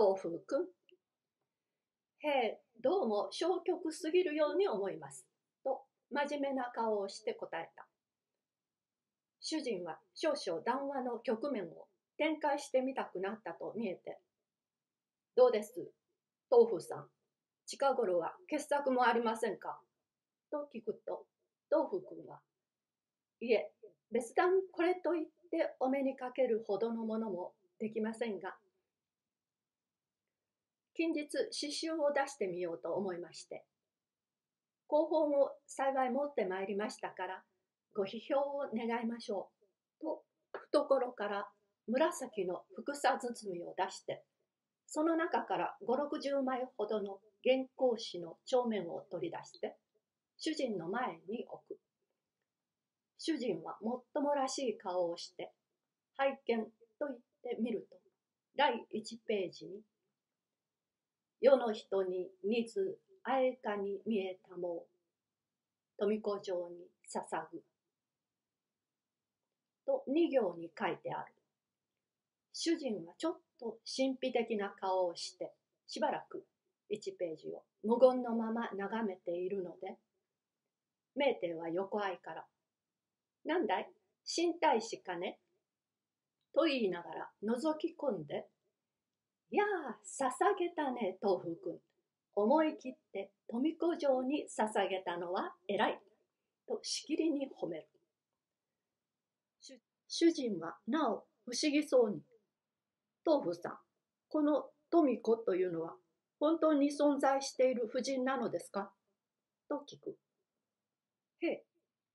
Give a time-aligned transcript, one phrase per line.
[0.00, 0.62] 東風くん？
[2.22, 5.26] へえ、どうも消極すぎるように思います。
[5.62, 7.86] と、真面目な顔をして答えた。
[9.42, 11.86] 主人は少々談話の局面を
[12.16, 14.18] 展開してみたくなったと見えて、
[15.36, 15.74] どうです？
[16.50, 17.06] 豆腐さん。
[17.66, 19.78] 近頃は傑作もありませんか？
[20.50, 21.26] と聞くと、
[21.70, 22.40] 豆腐君は、
[23.42, 23.70] いえ、
[24.10, 28.56] 別段これといってお目にかけるほどのものもできませんが、
[31.00, 33.64] 近日詩集を出してみようと思いまして、
[34.86, 37.42] 広報を幸い持ってまいりましたから、
[37.94, 39.48] ご批評を願いましょ
[39.98, 40.02] う。
[40.02, 40.22] と、
[40.52, 41.48] 懐から
[41.88, 44.22] 紫のふさ包みを出して、
[44.86, 49.78] その中から5、60枚ほどの原稿紙の帳面を取り出して、
[50.36, 51.78] 主人の前に置く。
[53.16, 55.50] 主人はもっともらしい顔をして、
[56.18, 56.64] 拝見
[56.98, 57.96] と言ってみると、
[58.54, 59.80] 第1ページに、
[61.40, 64.84] 世の人に似ずあえかに見えたも
[65.98, 67.62] 富子城に捧ぐ。
[69.86, 71.32] と2行に書いてある。
[72.52, 75.52] 主人はちょっと神秘的な顔をして、
[75.86, 76.44] しばらく
[76.90, 79.96] 1ページを無言のまま眺めているので、
[81.16, 82.44] 名店は横合いから、
[83.44, 83.88] なんだい？
[84.24, 85.38] 新大使かね？
[86.54, 88.46] と言いながら覗き込んで、
[89.56, 91.78] やあ、捧げたね、豆腐くん。
[92.34, 96.00] 思い切って富子城に捧げたのは偉い。
[96.66, 97.86] としきりに褒める。
[100.06, 102.22] 主人はなお不思議そうに、
[103.24, 103.78] 豆腐さん、
[104.28, 105.94] この富子というのは
[106.38, 108.92] 本当に存在している婦人なのですか？
[109.68, 110.16] と聞く。
[111.40, 111.64] へえ、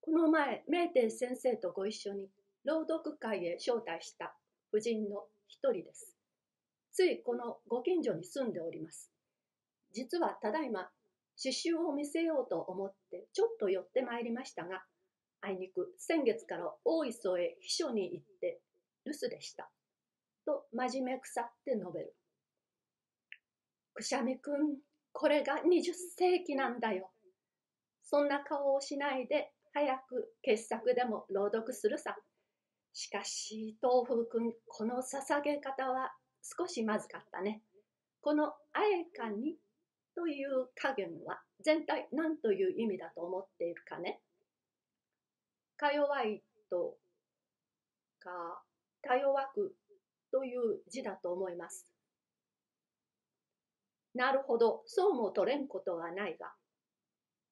[0.00, 2.28] この前、名店先生とご一緒に
[2.64, 4.36] 朗読会へ招待した
[4.70, 6.16] 婦人の一人です。
[6.92, 9.10] ついこのご近所に住んでおります。
[9.92, 10.90] 実はただいま
[11.42, 14.82] 刺繍を見せようと思ってちょっと寄ってまいりましたが、
[15.40, 18.60] あいにく先月から大磯へ秘書に行って
[19.06, 19.70] 留守でした。
[20.44, 22.14] と真面目腐って述べる。
[23.94, 24.76] くしゃみくん、
[25.12, 27.10] これが20世紀なんだよ。
[28.02, 32.16] そんな顔をしないで早く傑作でも朗読するさ。
[32.92, 37.62] しかし、豆腐くん、この捧げ方は少しまずかったね。
[38.20, 39.56] このあえかに
[40.14, 44.20] という加減は全体何という意味だと思っているかね。
[45.76, 46.96] か弱いと
[48.18, 48.62] か、
[49.02, 49.74] か弱く
[50.30, 51.86] という字だと思います。
[54.14, 56.52] なるほど、そうも取れんことはないが、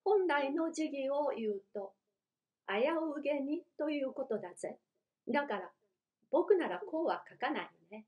[0.03, 1.93] 本来の時義を言うと、
[2.67, 2.75] 危
[3.17, 4.77] うげにということだぜ。
[5.27, 5.71] だから、
[6.31, 8.05] 僕ならこうは書かないね。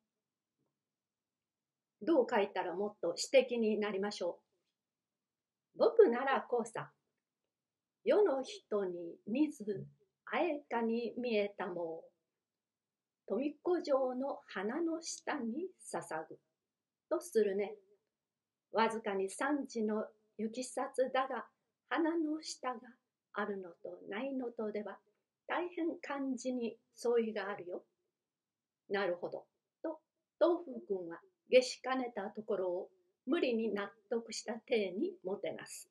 [2.01, 4.39] どう書いたらもっと詩的になりましょ
[5.75, 5.77] う？
[5.77, 6.91] 僕ならこうさ。
[8.03, 9.85] 世の人に似ず、
[10.25, 12.01] あえかに見えたも
[13.27, 16.39] 富子城の花の下に捧ぐ。
[17.09, 17.75] とするね。
[18.71, 20.05] わずかに三時の
[20.37, 21.45] 行きさつだが、
[21.89, 22.79] 花の下が
[23.33, 24.97] あるのとないのとでは、
[25.47, 27.83] 大変感じに相違があるよ。
[28.89, 29.45] なるほど。
[29.83, 29.99] と、
[30.39, 31.19] 豆腐君は
[31.51, 32.89] 下しかねたところを
[33.27, 35.89] 無理に納得した体にもてなす。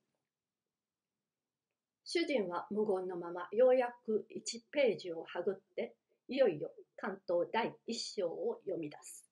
[2.05, 5.95] 主人は無言のままようやく1ページをはぐって
[6.29, 9.31] いよいよ関東第一章を読み出す。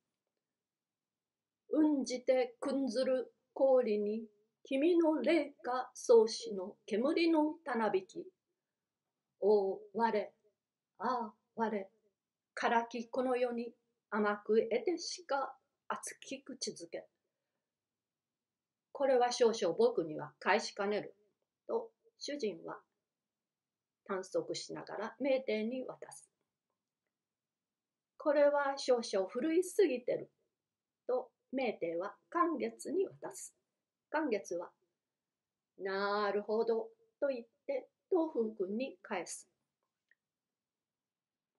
[1.71, 4.22] うんじてくんずる氷に
[4.65, 8.25] 君の霊下創始の煙のたなびき。
[9.41, 10.33] お我、
[10.99, 11.87] ああ我、
[12.55, 13.72] からきこの世に
[14.11, 15.55] 甘く得てしか
[15.88, 17.06] 熱き口づけ。
[18.93, 21.15] これは少々僕には返しかねる。
[21.66, 22.78] と主人は
[24.06, 26.31] 探索しながら名店に渡す。
[28.16, 30.31] これは少々古いすぎてる。
[31.06, 33.55] と名店は寒月に渡す。
[34.11, 34.70] 寒月は、
[35.79, 36.88] なるほど、
[37.20, 39.49] と言って東風君に返す。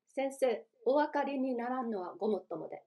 [0.10, 2.84] 先生、お分かりにならんのはごもっともで、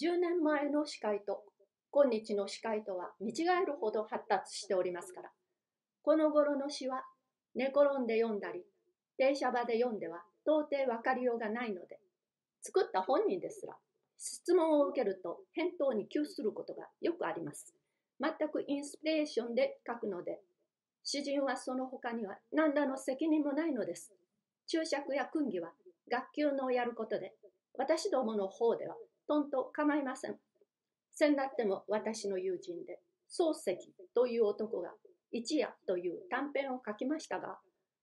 [0.00, 1.42] 10年前の司会と
[1.90, 5.30] 今日の司会とは見違えるほど発達しておりますから、
[6.02, 7.02] この頃の詩は
[7.56, 8.62] 寝転んで読んだり、
[9.16, 11.98] 停車場で読んでは到底分かりようがないので、
[12.62, 13.74] 作った本人ですら、
[14.18, 17.74] 質問を受けると返答に窮することがよくあります。
[18.20, 20.38] 全くインスピレーションで書くので、
[21.02, 24.12] 詩人はその他には何らの責任もないのです。
[24.68, 25.72] 注釈や訓義は
[26.08, 27.34] 学級のやることで、
[27.76, 28.94] 私どもの方では
[29.28, 30.36] とんと構いません。
[31.12, 34.90] 先だっても私の友人で、漱石という男が
[35.32, 37.58] 一夜という短編を書きましたが、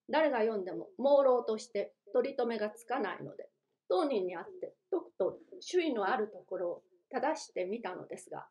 [0.09, 3.49] 誰が読んでも朦朧として取り留めがつかないので、
[3.89, 6.81] 当人に会ってとくと周囲のあるところを
[7.11, 8.45] 正してみたのですが、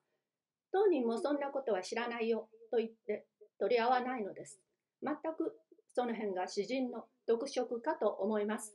[0.73, 3.27] 当人もそんなことは知らないよと言って
[3.61, 4.59] 取り合わないのです。
[5.03, 5.57] 全く
[5.95, 8.75] その辺が詩人の特色かと思います。